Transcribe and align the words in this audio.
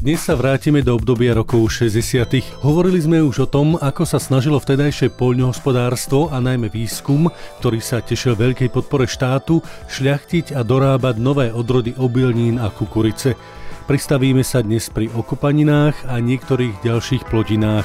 Dnes 0.00 0.24
sa 0.24 0.32
vrátime 0.32 0.80
do 0.80 0.96
obdobia 0.96 1.36
rokov 1.36 1.76
60. 1.76 2.64
Hovorili 2.64 3.04
sme 3.04 3.20
už 3.20 3.44
o 3.44 3.48
tom, 3.52 3.76
ako 3.76 4.08
sa 4.08 4.16
snažilo 4.16 4.56
vtedajšie 4.56 5.12
poľnohospodárstvo 5.12 6.32
a 6.32 6.40
najmä 6.40 6.72
výskum, 6.72 7.28
ktorý 7.60 7.84
sa 7.84 8.00
tešil 8.00 8.32
veľkej 8.32 8.72
podpore 8.72 9.04
štátu, 9.04 9.60
šľachtiť 9.92 10.56
a 10.56 10.64
dorábať 10.64 11.20
nové 11.20 11.52
odrody 11.52 11.92
obilnín 12.00 12.56
a 12.56 12.72
kukurice. 12.72 13.36
Pristavíme 13.84 14.40
sa 14.40 14.64
dnes 14.64 14.88
pri 14.88 15.12
okopaninách 15.12 16.08
a 16.08 16.16
niektorých 16.16 16.80
ďalších 16.80 17.28
plodinách. 17.28 17.84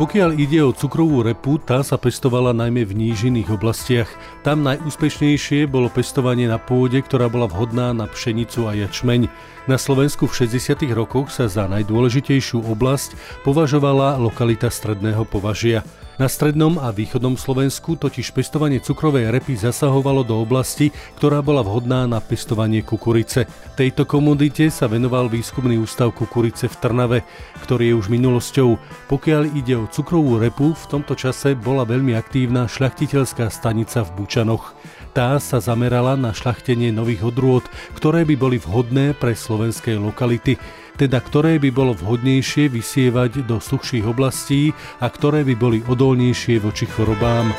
Pokiaľ 0.00 0.30
ide 0.40 0.64
o 0.64 0.72
cukrovú 0.72 1.20
repu, 1.20 1.60
tá 1.60 1.84
sa 1.84 2.00
pestovala 2.00 2.56
najmä 2.56 2.88
v 2.88 2.96
nížiných 2.96 3.52
oblastiach. 3.52 4.08
Tam 4.42 4.66
najúspešnejšie 4.66 5.70
bolo 5.70 5.86
pestovanie 5.86 6.50
na 6.50 6.58
pôde, 6.58 6.98
ktorá 6.98 7.30
bola 7.30 7.46
vhodná 7.46 7.94
na 7.94 8.10
pšenicu 8.10 8.66
a 8.66 8.74
jačmeň. 8.74 9.30
Na 9.70 9.78
Slovensku 9.78 10.26
v 10.26 10.34
60. 10.50 10.82
rokoch 10.98 11.30
sa 11.30 11.46
za 11.46 11.70
najdôležitejšiu 11.70 12.58
oblasť 12.66 13.14
považovala 13.46 14.18
lokalita 14.18 14.66
Stredného 14.66 15.22
považia. 15.30 15.86
Na 16.22 16.30
strednom 16.30 16.78
a 16.78 16.94
východnom 16.94 17.34
Slovensku 17.34 17.98
totiž 17.98 18.30
pestovanie 18.30 18.78
cukrovej 18.78 19.34
repy 19.34 19.58
zasahovalo 19.58 20.22
do 20.22 20.38
oblasti, 20.38 20.94
ktorá 21.18 21.42
bola 21.42 21.66
vhodná 21.66 22.06
na 22.06 22.22
pestovanie 22.22 22.86
kukurice. 22.86 23.50
Tejto 23.74 24.06
komodite 24.06 24.70
sa 24.70 24.86
venoval 24.86 25.26
výskumný 25.26 25.82
ústav 25.82 26.14
kukurice 26.14 26.70
v 26.70 26.78
Trnave, 26.78 27.18
ktorý 27.66 27.90
je 27.90 27.98
už 27.98 28.06
minulosťou. 28.06 28.78
Pokiaľ 29.10 29.42
ide 29.50 29.74
o 29.74 29.90
cukrovú 29.90 30.38
repu, 30.38 30.78
v 30.78 30.84
tomto 30.86 31.18
čase 31.18 31.58
bola 31.58 31.82
veľmi 31.82 32.14
aktívna 32.14 32.70
šľachtiteľská 32.70 33.50
stanica 33.50 34.06
v 34.06 34.22
Bučanoch. 34.22 34.78
Tá 35.18 35.42
sa 35.42 35.58
zamerala 35.58 36.14
na 36.14 36.30
šľachtenie 36.30 36.94
nových 36.94 37.34
odrôd, 37.34 37.66
ktoré 37.98 38.22
by 38.22 38.38
boli 38.38 38.62
vhodné 38.62 39.18
pre 39.18 39.34
slovenské 39.34 39.98
lokality 39.98 40.54
teda 40.96 41.18
ktoré 41.22 41.56
by 41.62 41.70
bolo 41.72 41.92
vhodnejšie 41.96 42.68
vysievať 42.68 43.46
do 43.46 43.60
suchších 43.62 44.04
oblastí 44.04 44.76
a 45.00 45.08
ktoré 45.08 45.44
by 45.46 45.54
boli 45.56 45.78
odolnejšie 45.86 46.60
voči 46.60 46.84
chorobám. 46.88 47.52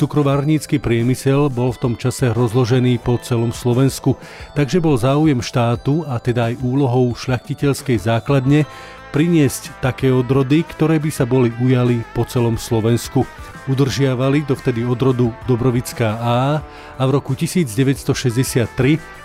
Cukrovárnícky 0.00 0.80
priemysel 0.80 1.52
bol 1.52 1.76
v 1.76 1.80
tom 1.84 1.94
čase 2.00 2.32
rozložený 2.32 3.04
po 3.04 3.20
celom 3.20 3.52
Slovensku, 3.52 4.16
takže 4.56 4.80
bol 4.80 4.96
záujem 4.96 5.44
štátu 5.44 6.08
a 6.08 6.16
teda 6.16 6.48
aj 6.48 6.64
úlohou 6.64 7.12
šľachtiteľskej 7.12 8.00
základne 8.00 8.64
priniesť 9.12 9.84
také 9.84 10.08
odrody, 10.08 10.64
ktoré 10.64 10.96
by 10.96 11.10
sa 11.12 11.28
boli 11.28 11.52
ujali 11.60 12.00
po 12.16 12.24
celom 12.24 12.56
Slovensku. 12.56 13.28
Udržiavali 13.70 14.42
dovtedy 14.50 14.82
odrodu 14.82 15.30
Dobrovická 15.46 16.18
A 16.18 16.58
a 16.98 17.02
v 17.06 17.10
roku 17.14 17.38
1963 17.38 18.66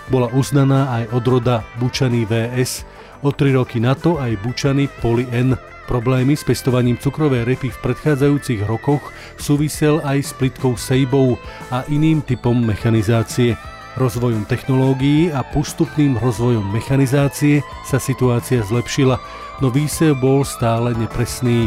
bola 0.06 0.30
uznaná 0.30 1.02
aj 1.02 1.18
odroda 1.18 1.66
Bučany 1.82 2.22
VS. 2.22 2.86
O 3.26 3.34
tri 3.34 3.50
roky 3.50 3.82
na 3.82 3.98
to 3.98 4.22
aj 4.22 4.38
Bučany 4.46 4.86
Poli 5.02 5.26
N. 5.34 5.58
Problémy 5.90 6.38
s 6.38 6.46
pestovaním 6.46 6.94
cukrovej 6.94 7.42
repy 7.42 7.74
v 7.74 7.78
predchádzajúcich 7.90 8.62
rokoch 8.70 9.10
súvisel 9.34 9.98
aj 10.06 10.18
s 10.22 10.30
plitkou 10.38 10.78
sejbou 10.78 11.34
a 11.74 11.82
iným 11.90 12.22
typom 12.22 12.54
mechanizácie. 12.54 13.58
Rozvojom 13.98 14.46
technológií 14.46 15.34
a 15.34 15.42
postupným 15.42 16.22
rozvojom 16.22 16.70
mechanizácie 16.70 17.66
sa 17.82 17.98
situácia 17.98 18.62
zlepšila, 18.62 19.18
no 19.58 19.74
výsev 19.74 20.14
bol 20.22 20.46
stále 20.46 20.94
nepresný. 20.94 21.66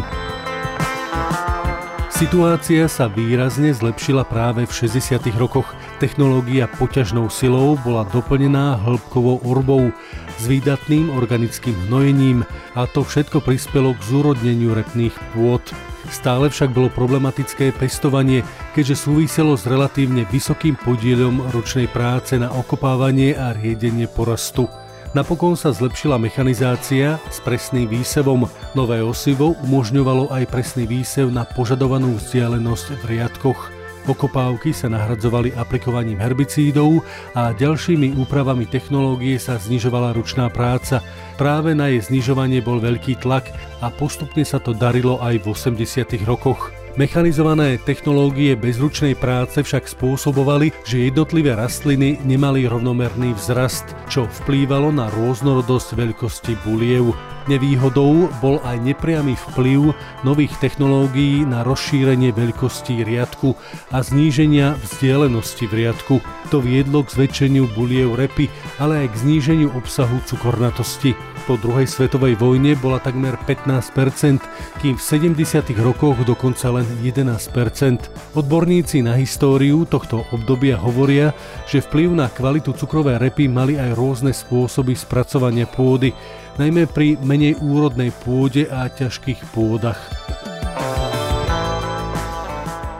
Situácia 2.19 2.91
sa 2.91 3.07
výrazne 3.07 3.71
zlepšila 3.71 4.27
práve 4.27 4.67
v 4.67 4.71
60. 4.75 5.23
rokoch. 5.39 5.71
Technológia 6.03 6.67
poťažnou 6.67 7.31
silou 7.31 7.79
bola 7.79 8.03
doplnená 8.11 8.75
hĺbkovou 8.75 9.39
orbou 9.47 9.87
s 10.35 10.43
výdatným 10.43 11.15
organickým 11.15 11.71
hnojením 11.87 12.43
a 12.75 12.91
to 12.91 13.07
všetko 13.07 13.39
prispelo 13.39 13.95
k 13.95 14.03
zúrodneniu 14.03 14.75
repných 14.75 15.15
pôd. 15.31 15.63
Stále 16.11 16.51
však 16.51 16.75
bolo 16.75 16.91
problematické 16.91 17.71
pestovanie, 17.71 18.43
keďže 18.75 19.07
súviselo 19.07 19.55
s 19.55 19.63
relatívne 19.63 20.27
vysokým 20.27 20.75
podielom 20.75 21.39
ročnej 21.55 21.87
práce 21.87 22.35
na 22.35 22.51
okopávanie 22.51 23.31
a 23.31 23.55
riedenie 23.55 24.11
porastu. 24.11 24.67
Napokon 25.09 25.57
sa 25.57 25.73
zlepšila 25.73 26.21
mechanizácia 26.21 27.17
s 27.33 27.41
presným 27.41 27.89
výsevom. 27.89 28.45
Nové 28.77 29.01
osivo 29.01 29.57
umožňovalo 29.65 30.29
aj 30.29 30.45
presný 30.53 30.85
výsev 30.85 31.33
na 31.33 31.49
požadovanú 31.49 32.13
vzdialenosť 32.21 32.87
v 33.01 33.03
riadkoch. 33.17 33.59
Okopávky 34.05 34.69
sa 34.69 34.85
nahradzovali 34.85 35.57
aplikovaním 35.57 36.21
herbicídov 36.21 37.01
a 37.33 37.57
ďalšími 37.57 38.21
úpravami 38.21 38.69
technológie 38.69 39.41
sa 39.41 39.57
znižovala 39.57 40.13
ručná 40.13 40.45
práca. 40.53 41.01
Práve 41.41 41.73
na 41.73 41.89
jej 41.89 42.05
znižovanie 42.05 42.61
bol 42.61 42.77
veľký 42.77 43.17
tlak 43.25 43.49
a 43.81 43.89
postupne 43.89 44.45
sa 44.45 44.61
to 44.61 44.77
darilo 44.77 45.17
aj 45.25 45.41
v 45.41 45.45
80. 45.49 46.21
rokoch. 46.29 46.78
Mechanizované 46.97 47.77
technológie 47.77 48.57
bezručnej 48.57 49.13
práce 49.13 49.61
však 49.61 49.85
spôsobovali, 49.85 50.73
že 50.81 51.05
jednotlivé 51.05 51.53
rastliny 51.53 52.17
nemali 52.25 52.65
rovnomerný 52.65 53.37
vzrast, 53.37 53.85
čo 54.09 54.25
vplývalo 54.25 54.89
na 54.89 55.05
rôznorodosť 55.13 55.93
veľkosti 55.93 56.53
buliev. 56.65 57.13
Nevýhodou 57.49 58.29
bol 58.45 58.61
aj 58.61 58.77
nepriamy 58.77 59.33
vplyv 59.33 59.97
nových 60.21 60.53
technológií 60.61 61.41
na 61.49 61.65
rozšírenie 61.65 62.29
veľkosti 62.29 63.01
riadku 63.01 63.57
a 63.89 64.05
zníženia 64.05 64.77
vzdialenosti 64.77 65.65
v 65.65 65.73
riadku. 65.73 66.21
To 66.53 66.61
viedlo 66.61 67.01
k 67.01 67.09
zväčšeniu 67.09 67.73
buliev 67.73 68.21
repy, 68.21 68.53
ale 68.77 69.01
aj 69.01 69.17
k 69.17 69.19
zníženiu 69.25 69.73
obsahu 69.73 70.21
cukornatosti. 70.29 71.17
Po 71.49 71.57
druhej 71.57 71.89
svetovej 71.89 72.37
vojne 72.37 72.77
bola 72.77 73.01
takmer 73.01 73.33
15%, 73.41 74.45
kým 74.85 74.93
v 74.93 75.01
70. 75.01 75.41
rokoch 75.81 76.21
dokonca 76.21 76.69
len 76.69 76.85
11%. 77.01 78.37
Odborníci 78.37 79.01
na 79.01 79.17
históriu 79.17 79.89
tohto 79.89 80.21
obdobia 80.29 80.77
hovoria, 80.77 81.33
že 81.65 81.81
vplyv 81.81 82.09
na 82.13 82.29
kvalitu 82.29 82.77
cukrovej 82.77 83.17
repy 83.17 83.49
mali 83.49 83.81
aj 83.81 83.97
rôzne 83.97 84.29
spôsoby 84.29 84.93
spracovania 84.93 85.65
pôdy, 85.65 86.13
najmä 86.59 86.91
pri 86.91 87.15
menej 87.23 87.55
úrodnej 87.63 88.11
pôde 88.27 88.67
a 88.67 88.91
ťažkých 88.91 89.47
pôdach. 89.55 89.97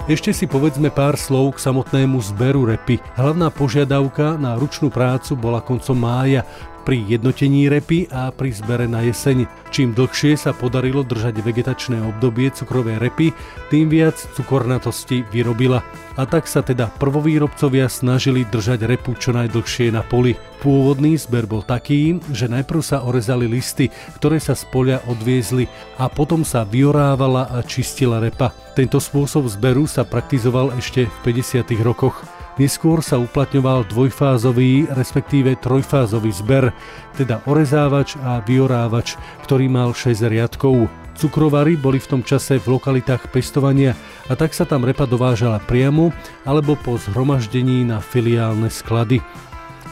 Ešte 0.09 0.33
si 0.33 0.49
povedzme 0.49 0.89
pár 0.89 1.21
slov 1.21 1.59
k 1.59 1.69
samotnému 1.69 2.17
zberu 2.17 2.65
repy. 2.65 2.97
Hlavná 3.13 3.53
požiadavka 3.53 4.41
na 4.41 4.57
ručnú 4.57 4.89
prácu 4.89 5.37
bola 5.37 5.61
koncom 5.61 5.93
mája, 5.93 6.41
pri 6.89 7.05
jednotení 7.05 7.69
repy 7.69 8.09
a 8.09 8.33
pri 8.33 8.49
zbere 8.49 8.89
na 8.89 9.05
jeseň. 9.05 9.45
Čím 9.69 9.93
dlhšie 9.93 10.33
sa 10.33 10.57
podarilo 10.57 11.05
držať 11.05 11.37
vegetačné 11.45 12.01
obdobie 12.01 12.49
cukrovej 12.49 12.97
repy, 12.97 13.29
tým 13.69 13.93
viac 13.93 14.17
cukornatosti 14.33 15.21
vyrobila. 15.29 15.85
A 16.17 16.25
tak 16.25 16.49
sa 16.49 16.65
teda 16.65 16.89
prvovýrobcovia 16.97 17.85
snažili 17.85 18.41
držať 18.41 18.89
repu 18.89 19.13
čo 19.21 19.37
najdlhšie 19.37 19.93
na 19.93 20.01
poli. 20.01 20.33
Pôvodný 20.65 21.13
zber 21.13 21.45
bol 21.45 21.61
taký, 21.61 22.17
že 22.33 22.49
najprv 22.49 22.81
sa 22.81 23.05
orezali 23.05 23.45
listy, 23.45 23.93
ktoré 24.17 24.41
sa 24.41 24.57
z 24.57 24.65
polia 24.73 24.97
odviezli 25.05 25.69
a 26.01 26.09
potom 26.09 26.41
sa 26.41 26.65
vyorávala 26.65 27.53
a 27.53 27.61
čistila 27.61 28.17
repa. 28.17 28.49
Tento 28.73 28.97
spôsob 28.97 29.45
zberu 29.45 29.85
sa 29.85 30.09
praktizoval 30.09 30.73
ešte 30.73 31.05
v 31.05 31.37
50. 31.37 31.69
rokoch. 31.85 32.17
Neskôr 32.59 32.99
sa 32.99 33.15
uplatňoval 33.15 33.87
dvojfázový, 33.87 34.91
respektíve 34.91 35.55
trojfázový 35.63 36.27
zber, 36.35 36.75
teda 37.15 37.39
orezávač 37.47 38.19
a 38.19 38.43
vyorávač, 38.43 39.15
ktorý 39.47 39.71
mal 39.71 39.95
6 39.95 40.27
riadkov. 40.27 40.91
Cukrovary 41.15 41.79
boli 41.79 42.03
v 42.03 42.11
tom 42.11 42.21
čase 42.23 42.59
v 42.59 42.75
lokalitách 42.75 43.31
pestovania 43.31 43.95
a 44.27 44.35
tak 44.35 44.51
sa 44.51 44.67
tam 44.67 44.83
repa 44.83 45.07
dovážala 45.07 45.63
priamo 45.63 46.11
alebo 46.43 46.75
po 46.75 46.99
zhromaždení 46.99 47.87
na 47.87 48.03
filiálne 48.03 48.67
sklady. 48.67 49.23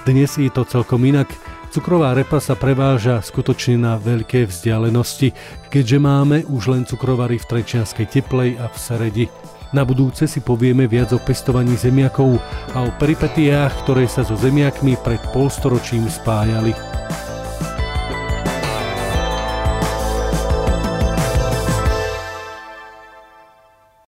Dnes 0.04 0.36
je 0.36 0.52
to 0.52 0.68
celkom 0.68 1.08
inak. 1.08 1.32
Cukrová 1.72 2.12
repa 2.16 2.44
sa 2.44 2.60
preváža 2.60 3.24
skutočne 3.24 3.80
na 3.80 3.96
veľké 3.96 4.44
vzdialenosti, 4.44 5.32
keďže 5.72 5.98
máme 6.04 6.44
už 6.52 6.68
len 6.68 6.84
cukrovary 6.84 7.40
v 7.40 7.48
Trečianskej 7.48 8.08
teplej 8.12 8.60
a 8.60 8.68
v 8.68 8.76
Seredi. 8.76 9.26
Na 9.76 9.84
budúce 9.84 10.32
si 10.32 10.40
povieme 10.40 10.88
viac 10.88 11.12
o 11.12 11.20
pestovaní 11.20 11.76
zemiakov 11.76 12.40
a 12.72 12.88
o 12.88 12.90
peripetiách, 12.96 13.84
ktoré 13.84 14.08
sa 14.08 14.24
so 14.24 14.40
zemiakmi 14.40 14.96
pred 15.04 15.20
polstoročím 15.36 16.08
spájali. 16.08 16.97